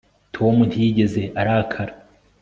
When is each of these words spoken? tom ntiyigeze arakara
tom 0.35 0.55
ntiyigeze 0.69 1.21
arakara 1.41 1.93